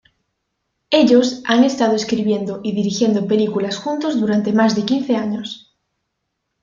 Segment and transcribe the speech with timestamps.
[0.89, 5.77] Ellos han estado escribiendo y dirigiendo películas juntos durante más de quince años.